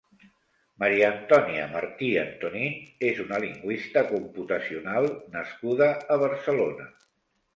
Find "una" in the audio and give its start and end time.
3.25-3.39